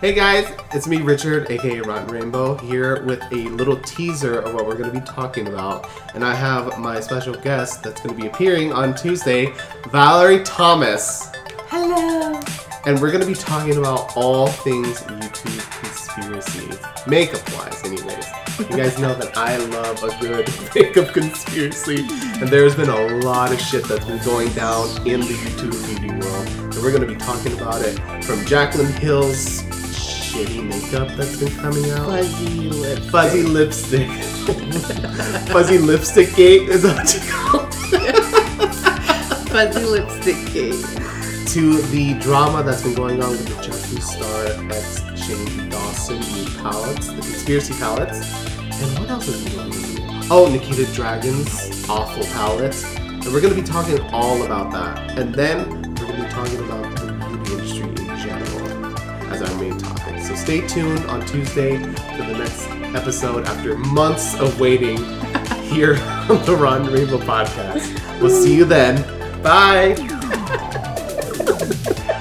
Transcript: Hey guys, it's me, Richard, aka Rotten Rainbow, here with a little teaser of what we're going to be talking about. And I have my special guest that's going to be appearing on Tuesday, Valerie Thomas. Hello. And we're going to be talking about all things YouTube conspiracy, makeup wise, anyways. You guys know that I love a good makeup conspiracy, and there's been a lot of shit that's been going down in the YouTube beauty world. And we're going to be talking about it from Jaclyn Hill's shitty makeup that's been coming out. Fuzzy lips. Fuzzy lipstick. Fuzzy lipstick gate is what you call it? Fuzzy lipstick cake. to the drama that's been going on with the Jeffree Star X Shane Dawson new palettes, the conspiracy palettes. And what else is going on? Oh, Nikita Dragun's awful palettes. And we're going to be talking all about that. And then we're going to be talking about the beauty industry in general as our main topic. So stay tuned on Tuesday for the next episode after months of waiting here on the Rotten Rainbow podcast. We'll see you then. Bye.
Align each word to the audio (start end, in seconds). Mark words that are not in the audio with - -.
Hey 0.00 0.14
guys, 0.14 0.50
it's 0.72 0.86
me, 0.86 1.02
Richard, 1.02 1.50
aka 1.50 1.82
Rotten 1.82 2.08
Rainbow, 2.08 2.56
here 2.56 3.02
with 3.02 3.22
a 3.32 3.50
little 3.50 3.76
teaser 3.76 4.40
of 4.40 4.54
what 4.54 4.64
we're 4.64 4.78
going 4.78 4.90
to 4.90 4.98
be 4.98 5.04
talking 5.04 5.46
about. 5.46 5.90
And 6.14 6.24
I 6.24 6.34
have 6.34 6.78
my 6.78 7.00
special 7.00 7.34
guest 7.34 7.82
that's 7.82 8.00
going 8.00 8.16
to 8.16 8.18
be 8.22 8.26
appearing 8.26 8.72
on 8.72 8.94
Tuesday, 8.94 9.52
Valerie 9.90 10.42
Thomas. 10.42 11.30
Hello. 11.66 12.40
And 12.86 12.98
we're 12.98 13.10
going 13.10 13.20
to 13.20 13.26
be 13.26 13.34
talking 13.34 13.76
about 13.76 14.16
all 14.16 14.46
things 14.46 15.02
YouTube 15.02 15.82
conspiracy, 15.82 16.70
makeup 17.06 17.46
wise, 17.52 17.84
anyways. 17.84 18.26
You 18.58 18.78
guys 18.78 18.98
know 18.98 19.14
that 19.14 19.36
I 19.36 19.58
love 19.58 20.02
a 20.02 20.18
good 20.18 20.48
makeup 20.74 21.12
conspiracy, 21.12 22.06
and 22.40 22.48
there's 22.48 22.74
been 22.74 22.88
a 22.88 23.18
lot 23.18 23.52
of 23.52 23.60
shit 23.60 23.84
that's 23.84 24.06
been 24.06 24.24
going 24.24 24.50
down 24.54 24.88
in 25.06 25.20
the 25.20 25.26
YouTube 25.26 26.00
beauty 26.00 26.08
world. 26.08 26.48
And 26.74 26.76
we're 26.76 26.90
going 26.90 27.06
to 27.06 27.14
be 27.14 27.16
talking 27.16 27.52
about 27.52 27.82
it 27.82 27.96
from 28.24 28.38
Jaclyn 28.46 28.98
Hill's 28.98 29.62
shitty 30.30 30.62
makeup 30.62 31.08
that's 31.16 31.36
been 31.38 31.52
coming 31.56 31.90
out. 31.90 32.06
Fuzzy 32.06 32.68
lips. 32.70 33.10
Fuzzy 33.10 33.42
lipstick. 33.42 34.08
Fuzzy 35.48 35.78
lipstick 35.78 36.34
gate 36.36 36.68
is 36.68 36.84
what 36.84 37.12
you 37.12 37.20
call 37.28 37.66
it? 37.66 38.24
Fuzzy 39.50 39.84
lipstick 39.84 40.36
cake. 40.46 41.46
to 41.48 41.82
the 41.90 42.16
drama 42.20 42.62
that's 42.62 42.82
been 42.82 42.94
going 42.94 43.20
on 43.20 43.30
with 43.30 43.46
the 43.46 43.54
Jeffree 43.54 44.00
Star 44.00 44.46
X 44.70 45.00
Shane 45.20 45.68
Dawson 45.68 46.20
new 46.20 46.44
palettes, 46.62 47.08
the 47.08 47.14
conspiracy 47.14 47.74
palettes. 47.74 48.20
And 48.60 48.98
what 49.00 49.10
else 49.10 49.26
is 49.26 49.42
going 49.52 49.72
on? 50.08 50.26
Oh, 50.30 50.48
Nikita 50.48 50.86
Dragun's 50.94 51.88
awful 51.88 52.24
palettes. 52.26 52.84
And 52.96 53.24
we're 53.26 53.40
going 53.40 53.54
to 53.54 53.60
be 53.60 53.66
talking 53.66 54.00
all 54.12 54.44
about 54.44 54.70
that. 54.72 55.18
And 55.18 55.34
then 55.34 55.68
we're 55.68 56.06
going 56.06 56.16
to 56.16 56.22
be 56.22 56.30
talking 56.30 56.58
about 56.60 56.96
the 57.00 57.12
beauty 57.12 57.52
industry 57.52 57.88
in 57.88 58.18
general 58.18 58.69
as 59.30 59.42
our 59.42 59.60
main 59.60 59.78
topic. 59.78 60.22
So 60.22 60.34
stay 60.34 60.66
tuned 60.66 61.04
on 61.06 61.24
Tuesday 61.26 61.78
for 61.78 62.24
the 62.24 62.36
next 62.38 62.66
episode 62.94 63.46
after 63.46 63.76
months 63.78 64.38
of 64.40 64.60
waiting 64.60 64.96
here 65.62 65.96
on 66.28 66.44
the 66.44 66.56
Rotten 66.58 66.92
Rainbow 66.92 67.18
podcast. 67.18 68.20
We'll 68.20 68.30
see 68.30 68.56
you 68.56 68.64
then. 68.64 69.02
Bye. 69.42 69.96